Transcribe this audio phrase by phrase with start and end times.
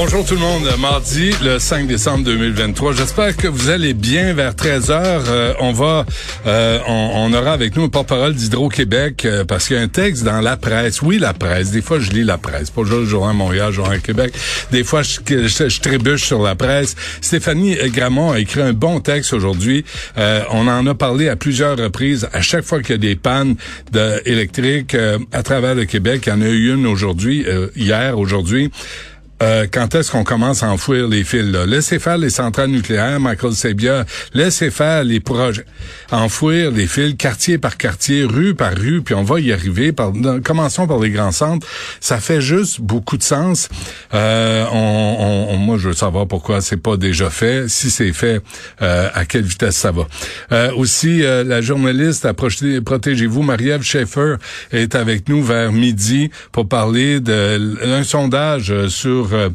[0.00, 0.62] Bonjour tout le monde.
[0.78, 2.92] Mardi, le 5 décembre 2023.
[2.92, 4.32] J'espère que vous allez bien.
[4.32, 6.06] Vers 13 heures, euh, on va,
[6.46, 9.88] euh, on, on, aura avec nous un porte-parole d'Hydro-Québec euh, parce qu'il y a un
[9.88, 11.02] texte dans la presse.
[11.02, 11.72] Oui, la presse.
[11.72, 12.70] Des fois, je lis la presse.
[12.70, 14.32] Pas juste le journal Montréal, journal Québec.
[14.70, 16.94] Des fois, je, je, je, trébuche sur la presse.
[17.20, 19.84] Stéphanie Gramont a écrit un bon texte aujourd'hui.
[20.16, 22.28] on en a parlé à plusieurs reprises.
[22.32, 23.56] À chaque fois qu'il y a des pannes
[24.24, 24.96] électriques
[25.32, 28.70] à travers le Québec, il y en a eu une aujourd'hui, hier, aujourd'hui.
[29.42, 31.44] Euh, quand est-ce qu'on commence à enfouir les fils?
[31.44, 31.66] Là?
[31.66, 34.04] Laissez faire les centrales nucléaires, Michael Sabia.
[34.34, 35.64] Laissez faire les projets.
[36.10, 39.92] Enfouir les fils quartier par quartier, rue par rue, puis on va y arriver.
[39.92, 40.12] Par,
[40.44, 41.66] commençons par les grands centres.
[42.00, 43.68] Ça fait juste beaucoup de sens.
[44.14, 47.68] Euh, on, on, moi, je veux savoir pourquoi c'est pas déjà fait.
[47.68, 48.42] Si c'est fait,
[48.82, 50.06] euh, à quelle vitesse ça va.
[50.52, 54.36] Euh, aussi, euh, la journaliste à Protégez-vous, Marie-Ève Schaeffer,
[54.72, 59.50] est avec nous vers midi pour parler d'un sondage sur euh,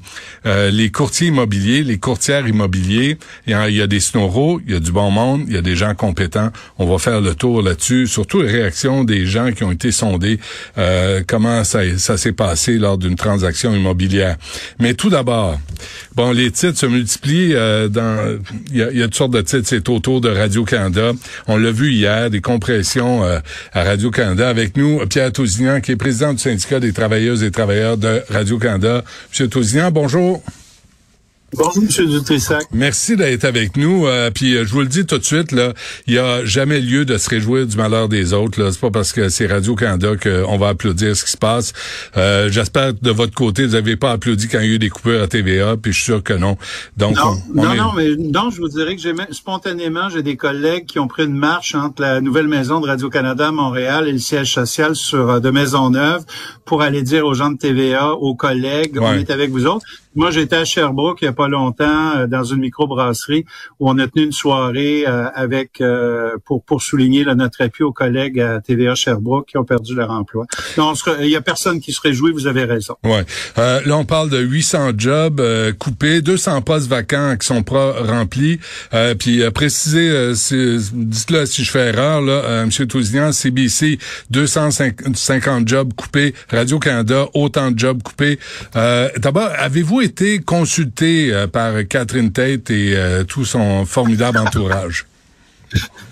[0.45, 3.17] euh, les courtiers immobiliers, les courtières immobiliers.
[3.47, 5.53] Il y a, il y a des snoros, il y a du bon monde, il
[5.53, 6.51] y a des gens compétents.
[6.77, 10.39] On va faire le tour là-dessus, surtout les réactions des gens qui ont été sondés,
[10.77, 14.37] euh, comment ça, ça s'est passé lors d'une transaction immobilière.
[14.79, 15.59] Mais tout d'abord,
[16.15, 17.53] bon, les titres se multiplient
[17.89, 18.39] dans,
[18.71, 21.11] il y, a, y a toutes sortes de titres, c'est autour de Radio-Canada.
[21.47, 24.49] On l'a vu hier, des compressions à Radio-Canada.
[24.49, 29.03] Avec nous, Pierre Tousignan, qui est président du syndicat des travailleuses et travailleurs de Radio-Canada.
[29.29, 29.49] Monsieur
[29.91, 30.43] bonjour.
[31.55, 32.07] Bonjour, M.
[32.07, 32.65] Dutrissac.
[32.71, 34.07] Merci d'être avec nous.
[34.07, 35.73] Euh, puis euh, je vous le dis tout de suite, là,
[36.07, 38.61] il y a jamais lieu de se réjouir du malheur des autres.
[38.61, 41.73] Là, c'est pas parce que c'est Radio Canada qu'on va applaudir ce qui se passe.
[42.17, 44.79] Euh, j'espère que de votre côté, vous n'avez pas applaudi quand il y a eu
[44.79, 45.77] des coupures à TVA.
[45.77, 46.57] Puis je suis sûr que non.
[46.97, 50.85] Donc non, non, non, mais non, je vous dirais que j'ai spontanément, j'ai des collègues
[50.85, 54.11] qui ont pris une marche entre la nouvelle maison de Radio Canada à Montréal et
[54.11, 56.23] le siège social sur de Maisonneuve
[56.65, 59.85] pour aller dire aux gens de TVA, aux collègues, on est avec vous autres.
[60.15, 63.45] Moi, j'étais à Sherbrooke il y a pas longtemps euh, dans une microbrasserie
[63.79, 67.91] où on a tenu une soirée euh, avec euh, pour pour souligner notre appui aux
[67.91, 70.45] collègues à TVA Sherbrooke qui ont perdu leur emploi.
[70.77, 72.31] Donc, il y a personne qui se réjouit.
[72.31, 72.95] Vous avez raison.
[73.03, 73.25] Ouais.
[73.57, 75.41] là, on parle de 800 jobs
[75.79, 78.59] coupés, 200 postes vacants qui sont pas remplis.
[79.19, 83.99] puis préciser, dites-le si je fais erreur là, Monsieur Tousignan, CBC,
[84.29, 88.39] 250 jobs coupés, Radio Canada, autant de jobs coupés.
[88.73, 95.05] D'abord, avez-vous été consulté euh, par Catherine Tate et euh, tout son formidable entourage?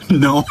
[0.09, 0.43] Non.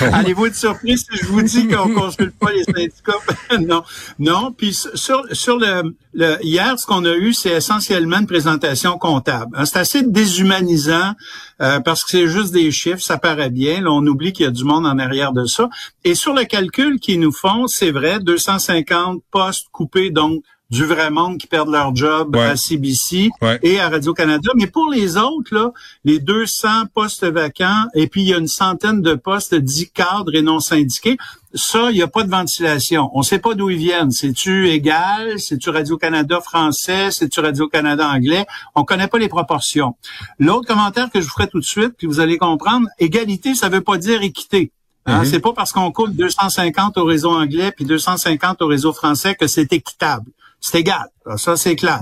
[0.00, 3.12] Allez-vous être surpris si je vous dis qu'on consulte pas les syndicats?
[3.60, 3.82] non.
[4.18, 4.52] Non.
[4.56, 5.94] Puis sur, sur le,
[6.42, 9.54] hier, ce qu'on a eu, c'est essentiellement une présentation comptable.
[9.54, 11.14] Hein, c'est assez déshumanisant
[11.60, 13.82] euh, parce que c'est juste des chiffres, ça paraît bien.
[13.82, 15.68] Là, on oublie qu'il y a du monde en arrière de ça.
[16.04, 21.10] Et sur le calcul qu'ils nous font, c'est vrai, 250 postes coupés, donc du vrai
[21.10, 23.30] monde qui perdent leur job à CBC
[23.62, 24.50] et à Radio-Canada.
[24.56, 25.72] Mais pour les autres, là,
[26.04, 30.34] les 200 postes vacants, et puis il y a une centaine de postes dits cadres
[30.34, 31.16] et non syndiqués,
[31.52, 33.10] ça, il n'y a pas de ventilation.
[33.12, 34.12] On ne sait pas d'où ils viennent.
[34.12, 35.40] C'est-tu égal?
[35.40, 37.10] C'est-tu Radio-Canada français?
[37.10, 38.46] C'est-tu Radio-Canada anglais?
[38.76, 39.96] On connaît pas les proportions.
[40.38, 43.68] L'autre commentaire que je vous ferai tout de suite, puis vous allez comprendre, égalité, ça
[43.68, 44.70] veut pas dire équité.
[45.06, 45.22] Hein?
[45.22, 45.26] Mm-hmm.
[45.26, 49.46] C'est pas parce qu'on coupe 250 au réseau anglais puis 250 au réseau français que
[49.46, 51.06] c'est équitable c'est égal.
[51.36, 52.00] ça, c'est clair.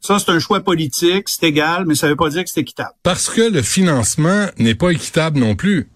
[0.00, 2.92] Ça, c'est un choix politique, c'est égal, mais ça veut pas dire que c'est équitable.
[3.02, 5.88] Parce que le financement n'est pas équitable non plus.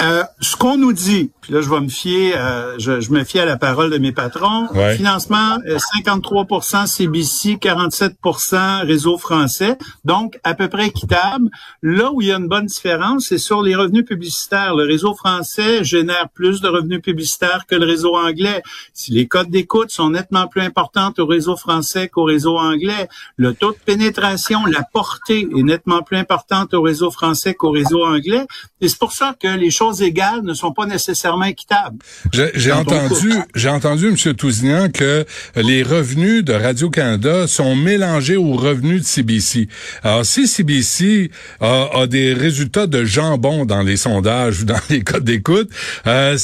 [0.00, 3.38] Euh, ce qu'on nous dit, puis là je vais me fier, euh, je, me fie
[3.38, 4.68] à la parole de mes patrons.
[4.96, 5.58] Financement
[5.96, 11.50] 53% CBC, 47% réseau français, donc à peu près équitable.
[11.82, 14.74] Là où il y a une bonne différence, c'est sur les revenus publicitaires.
[14.74, 18.62] Le réseau français génère plus de revenus publicitaires que le réseau anglais.
[18.94, 23.52] Si les codes d'écoute sont nettement plus importantes au réseau français qu'au réseau anglais, le
[23.52, 28.46] taux de pénétration, la portée est nettement plus importante au réseau français qu'au réseau anglais.
[28.80, 31.96] Et c'est pour ça que les choses égales ne sont pas nécessairement équitables.
[32.32, 34.34] J'ai entendu, j'ai entendu, M.
[34.34, 35.24] Tousignan, que
[35.56, 39.68] les revenus de Radio-Canada sont mélangés aux revenus de CBC.
[40.02, 41.30] Alors, si CBC
[41.60, 45.70] a, des résultats de jambon dans les sondages ou dans les codes d'écoute,
[46.06, 46.36] euh,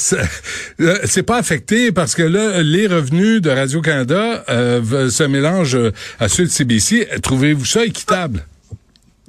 [0.81, 6.27] euh, c'est pas affecté parce que là, les revenus de Radio-Canada euh, se mélangent à
[6.27, 7.07] ceux de CBC.
[7.21, 8.43] Trouvez-vous ça équitable?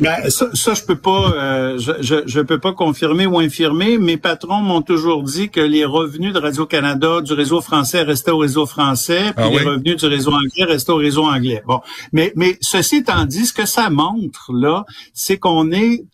[0.01, 3.99] Ben, ça, ça, je peux pas, euh, je, je, je, peux pas confirmer ou infirmer.
[3.99, 8.31] Mes patrons m'ont toujours dit que les revenus de Radio Canada du réseau français restaient
[8.31, 11.63] au réseau français, puis Ah les revenus du réseau anglais restaient au réseau anglais.
[11.67, 11.81] Bon,
[12.13, 16.05] mais mais ceci étant dit, ce que ça montre là, c'est qu'on est,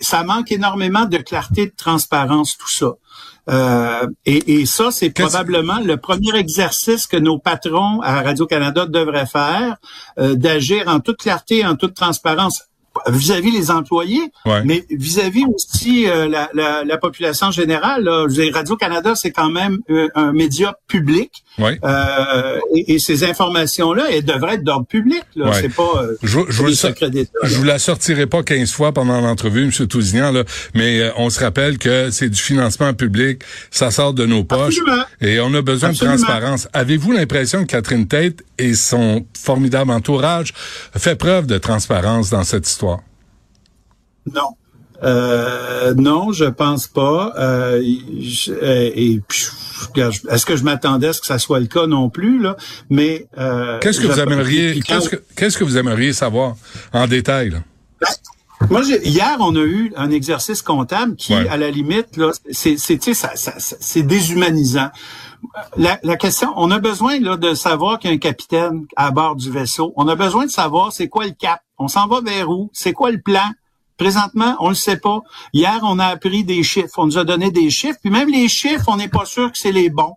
[0.00, 2.94] ça manque énormément de clarté, de transparence, tout ça.
[3.48, 9.26] Euh, et, et ça, c'est probablement le premier exercice que nos patrons à Radio-Canada devraient
[9.26, 9.76] faire,
[10.18, 12.67] euh, d'agir en toute clarté, en toute transparence
[13.06, 14.62] vis-à-vis les employés, Ouais.
[14.64, 18.08] mais vis-à-vis aussi euh, la, la, la population générale.
[18.52, 21.44] Radio-Canada, c'est quand même euh, un média public.
[21.58, 21.72] Oui.
[21.84, 25.22] Euh, et, et ces informations-là, elles devraient être d'ordre public.
[25.34, 25.52] Là.
[25.54, 27.30] C'est pas euh, Je, je, vous secrets d'État.
[27.42, 29.86] je vous la sortirai pas 15 fois pendant l'entrevue, M.
[29.86, 30.44] Tousignan, là,
[30.74, 34.78] mais euh, on se rappelle que c'est du financement public, ça sort de nos poches
[34.78, 35.04] Absolument.
[35.20, 36.16] et on a besoin Absolument.
[36.16, 36.68] de transparence.
[36.72, 40.52] Avez-vous l'impression que Catherine Tate et son formidable entourage
[40.96, 43.00] fait preuve de transparence dans cette histoire?
[44.32, 44.50] Non.
[45.04, 47.32] Euh, non, je pense pas.
[47.38, 47.82] Euh,
[48.20, 49.20] je- euh, et
[50.30, 52.56] est-ce que je m'attendais à ce que ça soit le cas non plus là?
[52.90, 56.56] Mais euh, Qu'est-ce que vous aimeriez, qu'est-ce que, qu'est-ce que vous aimeriez savoir
[56.92, 57.50] en détail?
[57.50, 57.58] là?
[58.70, 61.48] Moi, j'ai- hier, on a eu un exercice comptable qui, Ouais.
[61.48, 64.88] à la limite, là, c'est, c'est, tu sais, ça, ça- ça- c'est déshumanisant.
[65.76, 69.12] La, la question, on a besoin là, de savoir qu'il y a un capitaine à
[69.12, 69.92] bord du vaisseau.
[69.96, 71.60] On a besoin de savoir c'est quoi le cap.
[71.78, 72.68] On s'en va vers où?
[72.72, 73.48] C'est quoi le plan?
[73.98, 75.20] Présentement, on le sait pas.
[75.52, 76.94] Hier, on a appris des chiffres.
[76.98, 77.98] On nous a donné des chiffres.
[78.00, 80.14] Puis même les chiffres, on n'est pas sûr que c'est les bons.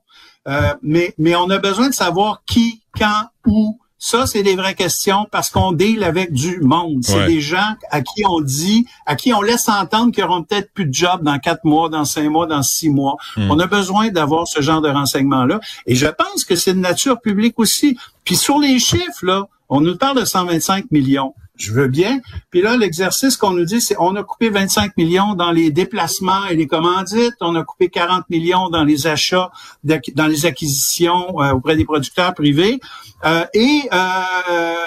[0.48, 3.78] Euh, mais, mais on a besoin de savoir qui, quand, où.
[4.04, 7.04] Ça, c'est des vraies questions parce qu'on deal avec du monde.
[7.04, 7.28] C'est Ouais.
[7.28, 10.88] des gens à qui on dit, à qui on laisse entendre qu'ils auront peut-être plus
[10.88, 13.18] de job dans quatre mois, dans cinq mois, dans six mois.
[13.38, 15.60] On a besoin d'avoir ce genre de renseignements-là.
[15.86, 17.96] Et je pense que c'est de nature publique aussi.
[18.24, 21.36] Puis sur les chiffres, là, on nous parle de 125 millions.
[21.62, 22.20] Je veux bien.
[22.50, 26.46] Puis là, l'exercice qu'on nous dit, c'est on a coupé 25 millions dans les déplacements
[26.48, 29.52] et les commandites, on a coupé 40 millions dans les achats,
[29.84, 32.80] dans les acquisitions euh, auprès des producteurs privés.
[33.26, 33.98] Euh, et euh,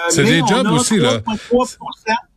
[0.08, 1.18] C'est des jobs aussi, là.
[1.18, 1.76] 3,3%.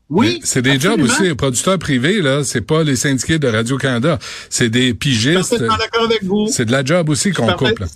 [0.10, 2.44] Oui, C'est des jobs aussi, les producteurs privés, là.
[2.44, 4.19] C'est pas les syndiqués de Radio-Canada.
[4.50, 5.60] C'est des pigistes.
[5.60, 6.48] D'accord avec vous.
[6.48, 7.88] C'est de la job aussi qu'on coupe, là.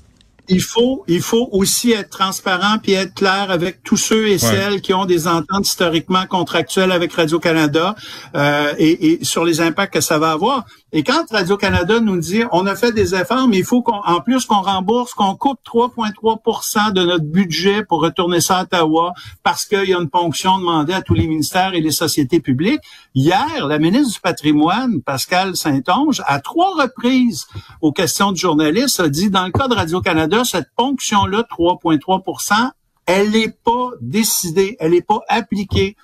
[0.51, 4.81] Il faut, il faut aussi être transparent puis être clair avec tous ceux et celles
[4.81, 7.95] qui ont des ententes historiquement contractuelles avec Radio-Canada
[8.35, 10.65] euh, et, et sur les impacts que ça va avoir.
[10.93, 14.19] Et quand Radio-Canada nous dit on a fait des efforts, mais il faut qu'on, en
[14.19, 19.65] plus qu'on rembourse, qu'on coupe 3,3% de notre budget pour retourner ça à Ottawa parce
[19.65, 22.81] qu'il y a une ponction demandée à tous les ministères et les sociétés publiques.
[23.15, 27.45] Hier, la ministre du Patrimoine, Pascal Saint-Onge, à trois reprises
[27.79, 32.71] aux questions de journalistes, a dit dans le cas de Radio-Canada, cette ponction-là, 3,3%
[33.05, 35.95] elle n'est pas décidée, elle n'est pas appliquée.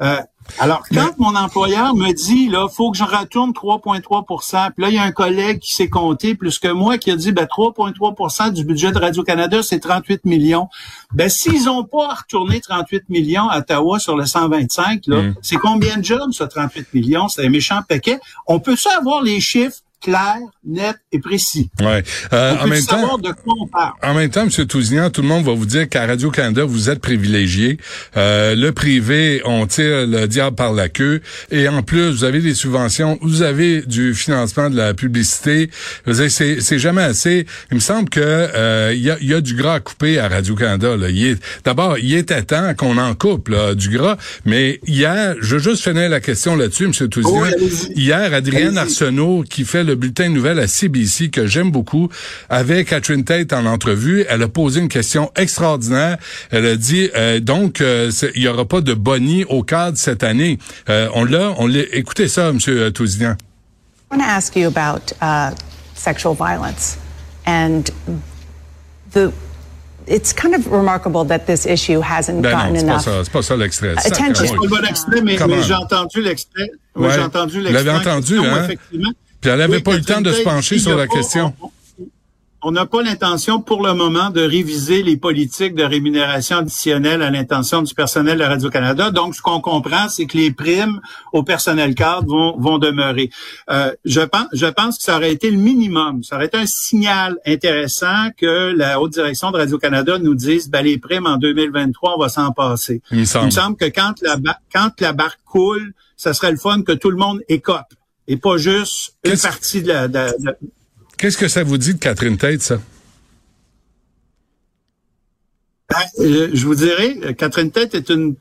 [0.00, 0.20] Euh,
[0.58, 4.94] alors, quand mon employeur me dit, là, faut que je retourne 3,3% puis là, il
[4.94, 8.52] y a un collègue qui s'est compté plus que moi qui a dit, ben, 3,3%
[8.52, 10.68] du budget de Radio-Canada, c'est 38 millions.
[11.12, 15.34] Ben, s'ils ont pas retourné 38 millions à Ottawa sur le 125, là, Mm.
[15.42, 17.28] c'est combien de jobs, ça, 38 millions?
[17.28, 18.18] C'est un méchant paquet.
[18.46, 19.78] On peut-tu avoir les chiffres?
[20.00, 21.70] Clairs, nets et précis?
[21.80, 22.02] Ouais.
[22.32, 23.92] Euh, en même temps, de quoi on parle?
[24.02, 24.66] En même temps, M.
[24.66, 27.78] Tousignan, tout le monde va vous dire qu'à Radio-Canada, vous êtes privilégié.
[28.16, 31.20] Euh, le privé, on tire le diable par la queue.
[31.50, 35.70] Et en plus, vous avez des subventions, vous avez du financement de la publicité.
[36.06, 37.46] C'est, c'est jamais assez.
[37.70, 40.28] Il me semble que euh, il y, a, y a du gras à couper à
[40.28, 40.96] Radio-Canada.
[40.96, 41.10] Là.
[41.10, 44.16] Il est, d'abord, il était temps qu'on en coupe là, du gras.
[44.44, 47.08] Mais hier, je veux juste finir la question là-dessus, M.
[47.08, 47.42] Tousignan.
[47.42, 47.92] Allez-y.
[48.00, 48.78] Hier, Adrienne.
[48.78, 52.08] Arsenault, qui fait le bulletin de nouvelles à CBC, que j'aime beaucoup,
[52.48, 56.18] avec Catherine Tate en entrevue, elle a posé une question extraordinaire.
[56.50, 60.22] Elle a dit, euh, donc, euh, il y aura pas de boni au cadre cette
[60.22, 60.58] année.
[60.88, 61.80] Euh, on l'a, on l'a.
[61.92, 62.58] Écoutez ça, M.
[62.92, 63.36] Tousignan.
[64.10, 65.54] I want to ask you about uh,
[65.94, 66.96] sexual violence
[67.46, 67.84] and
[69.12, 69.32] the.
[70.10, 73.04] It's kind of remarkable that this issue hasn't Ben gotten non, c'est pas enough.
[73.04, 73.92] ça, c'est pas ça l'extrait.
[73.98, 74.34] Attention.
[74.36, 76.70] C'est pas le bon extrait, mais, mais j'ai entendu l'extrait.
[76.96, 77.12] Oui, Ouais.
[77.14, 77.84] j'ai entendu Vous l'extrait.
[77.84, 78.64] l'avez en entendu, hein?
[78.64, 79.10] Effectivement.
[79.80, 81.52] Pas eu le temps de se pencher sur la pas- question.
[82.62, 87.30] on- n'a pas l'intention pour le moment de réviser les politiques de rémunération additionnelle à
[87.30, 89.10] l'intention du personnel de Radio-Canada.
[89.12, 91.00] Donc, ce qu'on comprend, c'est que les primes
[91.32, 93.30] au personnel cadre vont, vont demeurer.
[93.70, 96.22] Euh, je, pense, je pense que ça aurait été le minimum.
[96.24, 100.82] Ça aurait été un signal intéressant que la haute direction de Radio-Canada nous dise, ben,
[100.84, 103.02] les primes en 2023, on va s'en passer.
[103.12, 103.44] Il me semble.
[103.44, 104.36] Il me semble que quand la,
[104.74, 107.86] quand la barque coule, ça serait le fun que tout le monde écope
[108.28, 110.06] et pas juste une Qu'est-ce- partie de la...
[110.08, 110.56] de- de-
[111.16, 112.80] Qu'est-ce que ça vous dit de Catherine Tate, ça?
[115.90, 118.36] Ben, euh, je vous dirais, Catherine Tête est une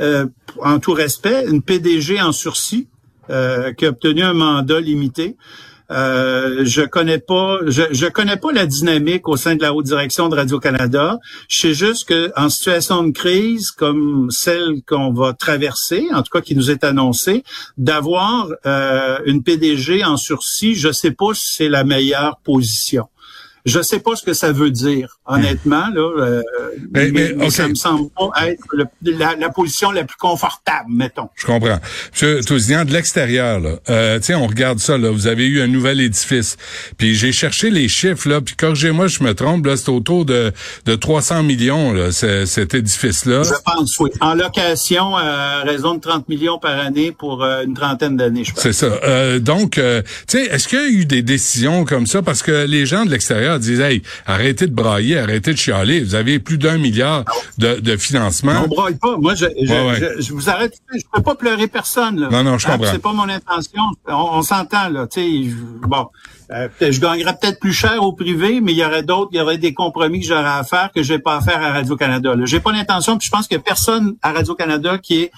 [0.00, 0.26] euh,
[0.60, 2.86] en tout respect, une PDG en sursis
[3.30, 5.36] euh, qui a obtenu un mandat limité.
[5.90, 9.86] Euh, je connais pas, je, je connais pas la dynamique au sein de la haute
[9.86, 11.18] direction de Radio Canada.
[11.48, 16.30] Je sais juste que en situation de crise comme celle qu'on va traverser, en tout
[16.30, 17.42] cas qui nous est annoncée,
[17.76, 23.08] d'avoir euh, une PDG en sursis, je sais pas si c'est la meilleure position.
[23.66, 25.86] Je sais pas ce que ça veut dire, honnêtement.
[25.94, 26.42] Là, euh,
[26.92, 31.28] Mais- ça me semble pas être le- la, la position la plus confortable, mettons.
[31.36, 31.78] Je comprends.
[32.12, 35.66] Monsieur Tousian, de l'extérieur, là, euh, tiens, on regarde ça, là, vous avez eu un
[35.66, 36.56] nouvel édifice.
[36.96, 40.52] Puis j'ai cherché les chiffres, là, puis corrigez-moi, je me trompe, là, c'est autour de,
[40.86, 43.42] de 300 millions, là, ce- cet édifice-là.
[43.42, 44.10] Je pense, oui.
[44.20, 48.52] En location, à raison de 30 millions par année pour euh, une trentaine d'années, je
[48.52, 48.62] pense.
[48.62, 48.86] C'est ça.
[49.04, 52.22] Euh, donc, euh, tu sais, est-ce qu'il y a eu des décisions comme ça?
[52.22, 56.00] Parce que les gens de l'extérieur disent, hey, arrêtez de brailler, arrêtez de chialer.
[56.02, 57.24] Vous avez plus d'un milliard
[57.58, 58.62] de, de financement.
[58.64, 59.16] On braille pas.
[59.16, 60.14] Moi, je, je, Ouais, ouais.
[60.16, 60.74] je- je vous arrête.
[60.94, 62.20] Je peux pas pleurer personne.
[62.20, 62.28] Là.
[62.30, 62.92] Non, non, je Hein, comprends.
[62.92, 63.82] C'est pas mon intention.
[64.06, 65.06] On, on s'entend là.
[65.06, 66.06] Tu je- bon,
[66.52, 69.40] euh, je gagnerais peut-être plus cher au privé, mais il y aurait d'autres, il y
[69.40, 72.34] aurait des compromis que j'aurais à faire que j'ai pas à faire à Radio Canada.
[72.44, 73.18] J'ai pas l'intention.
[73.18, 75.30] Puis je pense a personne à Radio Canada qui est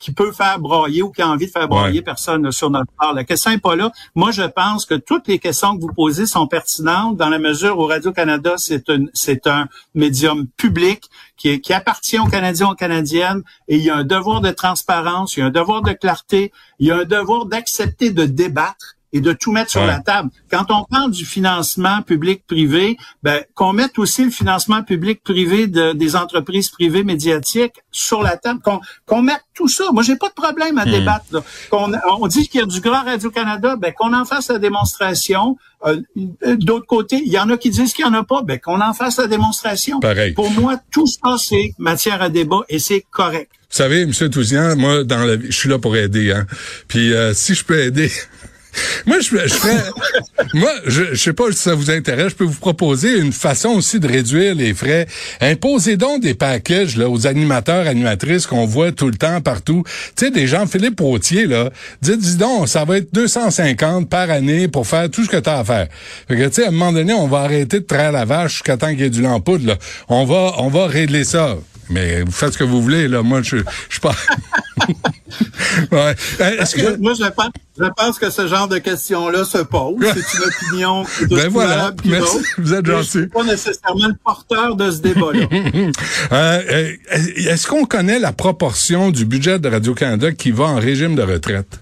[0.00, 2.04] qui peut faire broyer ou qui a envie de faire broyer Ouais.
[2.04, 3.12] personne sur notre part.
[3.14, 3.92] La question n'est pas là.
[4.16, 7.78] Moi, je pense que toutes les questions que vous posez sont pertinentes dans la mesure
[7.78, 11.04] où Radio-Canada, c'est un, c'est un médium public
[11.36, 14.50] qui, est- qui appartient aux Canadiens, aux Canadiennes, et il y a un devoir de
[14.50, 18.24] transparence, il y a un devoir de clarté, il y a un devoir d'accepter de
[18.24, 19.86] débattre et de tout mettre sur Ouais.
[19.88, 20.30] la table.
[20.50, 26.14] Quand on parle du financement public-privé, ben, qu'on mette aussi le financement public-privé de, des
[26.16, 29.84] entreprises privées médiatiques sur la table, qu'on qu'on mette tout ça.
[29.92, 31.24] Moi, j'ai pas de problème à débattre.
[31.32, 31.42] là.
[31.70, 35.56] Qu'on- on dit qu'il y a du grand Radio-Canada, ben, qu'on en fasse la démonstration.
[35.86, 36.00] Euh,
[36.56, 38.80] D'autre côté, il y en a qui disent qu'il y en a pas, ben, qu'on
[38.80, 39.98] en fasse la démonstration.
[40.00, 40.32] Pareil.
[40.34, 43.50] Pour moi, tout ça, c'est matière à débat et c'est correct.
[43.70, 44.12] Vous savez, M.
[44.30, 46.44] Tousian, moi, dans la vie, je suis là pour aider, hein.
[46.88, 48.10] Puis euh, si je peux aider.
[49.06, 49.76] Moi, je, je ferais,
[50.54, 53.70] moi, je, je sais pas si ça vous intéresse, je peux vous proposer une façon
[53.70, 55.06] aussi de réduire les frais.
[55.40, 59.84] Imposez donc des packages là, aux animateurs, animatrices qu'on voit tout le temps partout.
[60.16, 61.70] Tu sais, des gens, Philippe Routier, là,
[62.02, 65.58] dis donc, ça va être 250 par année pour faire tout ce que tu as
[65.58, 65.88] à faire.
[66.28, 68.52] Fait que, tu sais, à un moment donné, on va arrêter de traire la vache
[68.52, 69.76] jusqu'à temps qu'il y ait du lampoudre, là.
[70.08, 71.56] On va, on va régler ça.
[71.88, 73.22] Mais vous faites ce que vous voulez, là.
[73.22, 73.56] Moi, je,
[73.88, 74.14] je pas...
[75.92, 76.14] ouais.
[76.58, 76.96] Est-ce que...
[76.96, 79.96] Moi, je pense, je pense que ce genre de questions-là se pose.
[80.02, 81.92] C'est une opinion qui est Ben voilà.
[82.04, 82.38] Merci.
[82.58, 83.06] Vous êtes gentil.
[83.06, 85.46] Je suis pas nécessairement le porteur de ce débat-là.
[86.32, 86.92] Euh, euh,
[87.36, 91.80] Est-ce qu'on connaît la proportion du budget de Radio-Canada qui va en régime de retraite?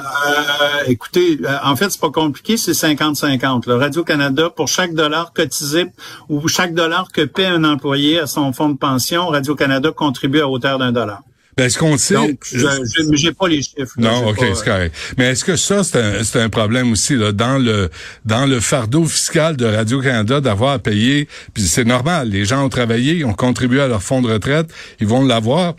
[0.00, 3.68] Euh, écoutez, euh, en fait, c'est pas compliqué, c'est 50-50.
[3.68, 3.78] là.
[3.78, 5.86] Radio-Canada, pour chaque dollar cotisé
[6.28, 10.48] ou chaque dollar que paie un employé à son fonds de pension, Radio-Canada contribue à
[10.48, 11.22] hauteur d'un dollar.
[11.56, 12.14] Ben, est-ce qu'on sait...
[12.14, 12.66] Donc, je
[13.12, 13.92] j'ai pas les chiffres.
[13.98, 14.94] Non, ok, c'est correct.
[15.18, 17.90] Mais est-ce que ça, c'est un, c'est un problème aussi là, dans le
[18.24, 22.68] dans le fardeau fiscal de Radio-Canada d'avoir à payer, puis c'est normal, les gens ont
[22.68, 25.74] travaillé, ils ont contribué à leur fonds de retraite, ils vont l'avoir,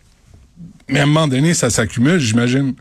[0.90, 2.76] mais à un moment donné, ça s'accumule, j'imagine.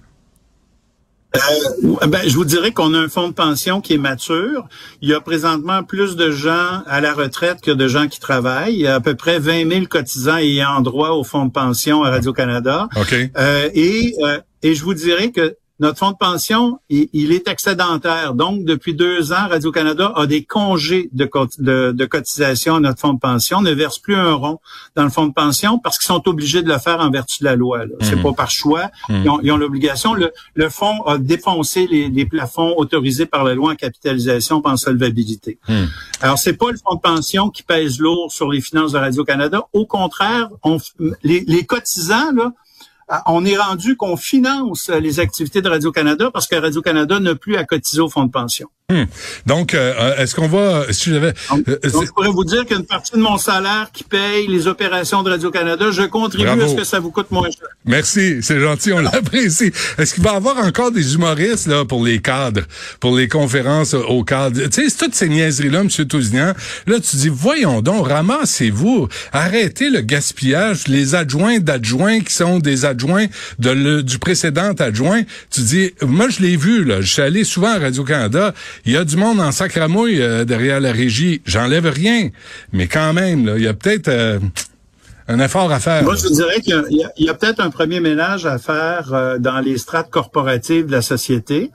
[1.37, 4.67] Euh, ben, je vous dirais qu'on a un fonds de pension qui est mature.
[5.01, 8.75] Il y a présentement plus de gens à la retraite que de gens qui travaillent.
[8.75, 12.03] Il y a à peu près 20 000 cotisants ayant droit au fonds de pension
[12.03, 12.89] à Radio-Canada.
[12.97, 13.15] OK.
[13.37, 17.49] Euh, et, euh, et je vous dirais que notre fonds de pension, il, il est
[17.49, 18.35] excédentaire.
[18.35, 23.01] Donc, depuis deux ans, Radio-Canada a des congés de, cot- de, de cotisation à notre
[23.01, 24.59] fonds de pension, On ne verse plus un rond
[24.95, 27.45] dans le fonds de pension parce qu'ils sont obligés de le faire en vertu de
[27.47, 27.87] la loi.
[27.87, 27.93] là.
[28.03, 28.91] C'est pas par choix.
[29.09, 30.15] Ils ont ils ont l'obligation.
[30.15, 34.69] Le, le fonds a défoncé les, les plafonds autorisés par la loi en capitalisation et
[34.69, 35.59] en solvabilité.
[36.21, 39.63] Alors, c'est pas le fonds de pension qui pèse lourd sur les finances de Radio-Canada.
[39.73, 40.77] Au contraire, on,
[41.23, 42.53] les, les cotisants, là,
[43.27, 47.57] on est rendu qu'on finance euh, les activités de Radio-Canada parce que Radio-Canada n'a plus
[47.57, 48.69] à cotiser au fonds de pension.
[48.91, 49.05] Hmm.
[49.47, 50.85] Donc, euh, est-ce qu'on va...
[50.91, 51.33] Si j'avais...
[51.53, 55.31] Euh, je pourrais vous dire qu'une partie de mon salaire qui paye les opérations de
[55.31, 56.63] Radio-Canada, je contribue Bravo.
[56.63, 57.69] à ce que ça vous coûte moins cher.
[57.85, 59.71] Merci, c'est gentil, on l'apprécie.
[59.97, 62.63] Est-ce qu'il va y avoir encore des humoristes là pour les cadres,
[62.99, 64.61] pour les conférences euh, aux cadres?
[64.65, 65.89] Tu sais, c'est toutes ces niaiseries-là, M.
[66.07, 66.53] Tousignan.
[66.87, 70.89] Là, tu dis, voyons donc, ramassez-vous, arrêtez le gaspillage.
[70.89, 73.27] Les adjoints d'adjoints qui sont des adjoints
[73.61, 77.45] de le- du précédent adjoint, tu dis, moi je l'ai vu, là, je suis allé
[77.45, 81.87] souvent à Radio-Canada, il y a du monde en sacramouille euh, derrière la régie, j'enlève
[81.87, 82.31] rien,
[82.73, 84.41] mais quand même, il y a peut-être...
[85.31, 86.03] Un effort à faire.
[86.03, 89.61] Moi, je dirais qu'il y a, a, peut-être un premier ménage à faire euh, dans
[89.61, 91.71] les strates corporatives de la société.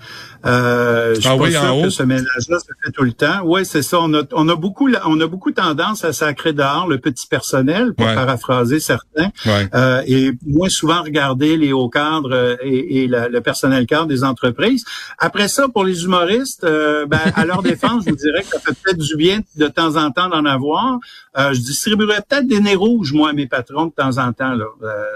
[0.46, 3.40] Euh, je suis ah pas sûr que ce ménage-là se fait tout le temps.
[3.46, 4.00] Oui, c'est ça.
[4.02, 7.94] On a, on a beaucoup, on a beaucoup tendance à sacrer dehors le petit personnel,
[7.94, 9.30] pour paraphraser certains,
[9.74, 14.26] euh, et moins souvent regarder les hauts cadres euh, et, et le personnel cadre des
[14.26, 14.84] entreprises.
[15.18, 18.60] Après ça, pour les humoristes, euh, ben, à leur défense, je vous dirais que ça
[18.60, 21.00] fait peut-être du bien de temps en temps d'en avoir.
[21.38, 24.54] Euh, je distribuerais peut-être des nez rouges, moi, à mes patrons de temps en temps.
[24.54, 24.66] Là.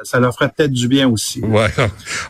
[0.03, 1.41] ça leur ferait peut-être du bien aussi.
[1.41, 1.69] Ouais.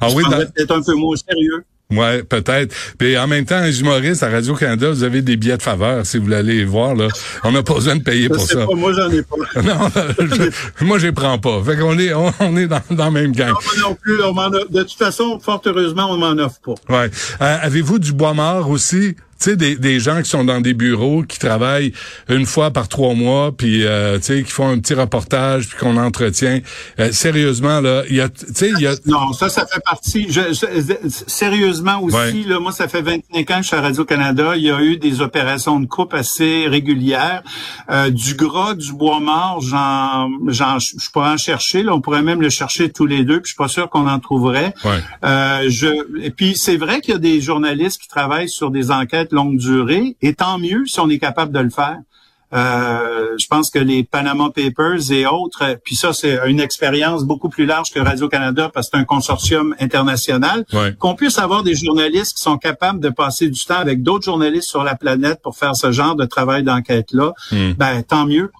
[0.01, 1.63] Ah, oui, peut-être un peu moins sérieux.
[1.91, 2.75] Ouais, peut-être.
[2.99, 6.19] Puis en même temps, les humoristes à Radio-Canada, vous avez des billets de faveur si
[6.19, 6.93] vous voulez voir.
[6.93, 7.07] Là.
[7.43, 8.67] On n'a pas besoin de payer pour ça.
[8.67, 9.35] Pas, moi, j'en ai pas.
[9.63, 9.89] non,
[10.19, 11.63] je, moi, j'y prends pas.
[11.63, 13.49] Fait qu'on est, on, est dans, dans le même gang.
[13.49, 14.21] Non, non plus.
[14.23, 16.75] On de toute façon, fort heureusement, on m'en offre pas.
[16.89, 17.09] Ouais.
[17.41, 19.15] Euh, avez-vous du bois mort aussi?
[19.39, 21.93] Tu sais, des, des gens qui sont dans des bureaux, qui travaillent
[22.27, 25.77] une fois par trois mois, puis euh, tu sais, qui font un petit reportage, puis
[25.77, 26.59] qu'on entretient.
[26.99, 28.95] Euh, sérieusement, là, il y a, tu sais, il y a...
[29.05, 30.27] Non, ça, ça fait partie.
[30.29, 30.41] Je,
[31.27, 34.55] sérieusement aussi, là, moi, ça fait 25 ans que je suis à Radio-Canada.
[34.55, 37.43] Il y a eu des opérations de coupe assez régulières.
[37.89, 41.83] Euh, du gras, du bois mort, j'en, j'en, je pourrais en chercher.
[41.83, 44.07] Là, on pourrait même le chercher tous les deux, puis je suis pas sûr qu'on
[44.07, 44.73] en trouverait.
[44.83, 45.01] Ouais.
[45.23, 45.87] Euh, je,
[46.21, 49.57] et puis, c'est vrai qu'il y a des journalistes qui travaillent sur des enquêtes longue
[49.57, 51.97] durée, et tant mieux si on est capable de le faire.
[52.51, 57.49] Euh, je pense que les Panama Papers et autres, puis ça c'est une expérience beaucoup
[57.49, 60.65] plus large que Radio Canada parce que c'est un consortium international,
[60.97, 64.67] qu'on puisse avoir des journalistes qui sont capables de passer du temps avec d'autres journalistes
[64.67, 67.73] sur la planète pour faire ce genre de travail d'enquête là, hmm.
[67.73, 68.51] ben tant mieux.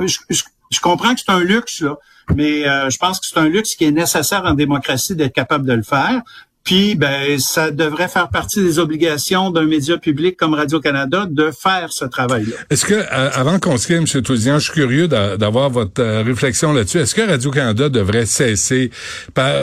[0.00, 1.98] je, comprends que c'est un luxe là,
[2.34, 5.66] mais euh, je pense que c'est un luxe qui est nécessaire en démocratie d'être capable
[5.66, 6.22] de le faire.
[6.68, 11.90] Puis, ben, ça devrait faire partie des obligations d'un média public comme Radio-Canada de faire
[11.94, 12.56] ce travail-là.
[12.68, 14.22] Est-ce que, euh, avant qu'on se quitte, M.
[14.22, 16.98] Touzian, je suis curieux d'avoir votre euh, réflexion là-dessus.
[16.98, 18.90] Est-ce que Radio-Canada devrait cesser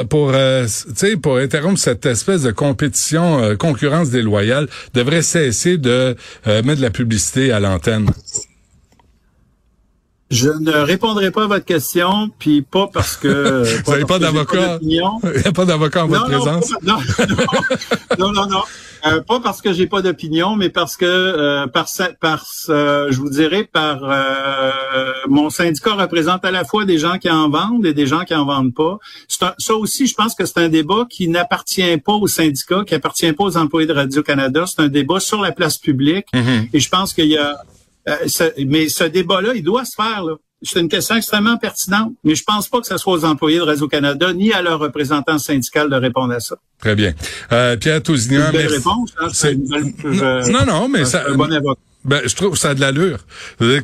[0.10, 0.66] pour, euh,
[1.22, 6.16] pour interrompre cette espèce de compétition, concurrence déloyale, devrait cesser de
[6.48, 8.10] mettre de la publicité à l'antenne?
[10.36, 13.64] Je ne répondrai pas à votre question, puis pas parce que...
[13.86, 14.80] Vous n'avez pas d'avocat?
[14.82, 16.74] Il n'y a pas d'avocat en votre présence?
[16.84, 16.98] Non,
[18.20, 18.62] non, non, non.
[19.06, 21.88] Euh, pas parce que j'ai pas d'opinion, mais parce que euh, par,
[22.20, 24.02] par euh, je vous dirais par
[25.28, 28.34] mon syndicat représente à la fois des gens qui en vendent et des gens qui
[28.34, 28.98] en vendent pas.
[29.30, 33.32] ça aussi, je pense que c'est un débat qui n'appartient pas aux syndicats, qui appartient
[33.32, 34.66] pas aux employés de Radio Canada.
[34.68, 36.70] C'est un débat sur la place publique, mm-hmm.
[36.74, 37.56] et je pense qu'il y a
[38.08, 40.24] euh, mais ce débat-là, il doit se faire.
[40.62, 43.64] C'est une question extrêmement pertinente, mais je pense pas que ce soit aux employés de
[43.64, 46.56] Radio-Canada ni à leurs représentants syndicaux de répondre à ça.
[46.80, 47.14] Très bien.
[47.52, 49.14] Euh, Pierre Tousignan, une réponse.
[49.20, 51.26] Hein, une non, non, mais ça...
[51.28, 51.48] Un bon
[52.04, 53.20] Ben, je trouve ça a de l'allure.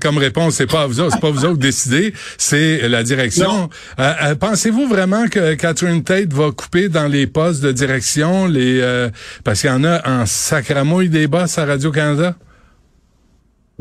[0.02, 3.70] Comme réponse, c'est pas vous autres, c'est pas vous autres décider, c'est la direction.
[4.00, 9.10] Euh, euh, pensez-vous vraiment que Catherine Tate va couper dans les postes de direction les
[9.44, 12.36] parce qu'il y en a en sacramouille des boss à Radio Canada?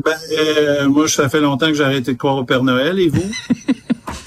[0.03, 2.99] Ben, euh, moi, ça fait longtemps que j'ai arrêté de croire au Père Noël.
[2.99, 3.31] Et vous?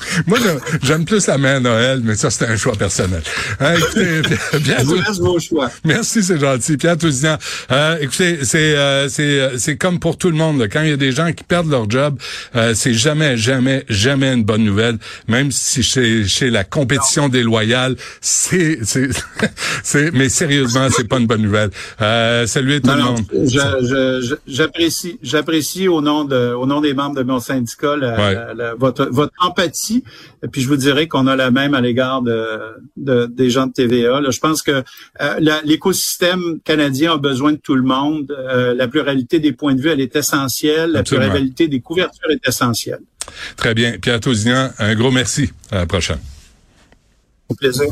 [0.27, 0.39] Moi,
[0.83, 3.23] j'aime plus la mère Noël, mais ça, c'est un choix personnel.
[3.61, 4.23] Hein, écoutez,
[4.61, 5.71] bien, vous laisse vos choix.
[5.85, 6.77] Merci, c'est gentil.
[6.77, 7.37] Pierre Touzian,
[7.71, 10.69] euh, écoutez, c'est euh, c'est c'est comme pour tout le monde.
[10.71, 12.19] Quand il y a des gens qui perdent leur job,
[12.57, 14.99] euh, c'est jamais, jamais, jamais une bonne nouvelle.
[15.29, 19.09] Même si chez chez la compétition déloyale, c'est c'est
[19.83, 20.13] c'est.
[20.13, 21.71] Mais sérieusement, c'est pas une bonne nouvelle.
[22.01, 23.25] Euh, salut tout le monde.
[24.47, 27.97] J'apprécie, j'apprécie au nom de au nom des membres de mon syndicat
[28.79, 29.94] votre votre empathie
[30.43, 33.73] et puis je vous dirais qu'on a la même à l'égard de, des gens de
[33.73, 34.21] TVA.
[34.29, 34.83] je pense que
[35.21, 38.35] euh, l'écosystème canadien a besoin de tout le monde.
[38.39, 40.91] Euh, la pluralité des points de vue, elle est essentielle.
[40.93, 43.01] La pluralité des couvertures est essentielle.
[43.57, 43.99] Très bien.
[43.99, 45.53] Pierre Tousignan, un gros merci.
[45.71, 46.21] À la prochaine.
[47.49, 47.87] Au plaisir.